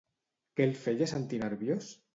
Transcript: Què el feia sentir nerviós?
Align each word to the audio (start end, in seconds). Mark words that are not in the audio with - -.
Què 0.59 0.67
el 0.69 0.73
feia 0.87 1.11
sentir 1.15 1.45
nerviós? 1.47 1.97